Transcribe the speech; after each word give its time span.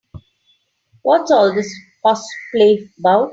What's 1.03 1.29
all 1.29 1.53
this 1.53 1.71
horseplay 2.03 2.89
about? 2.97 3.29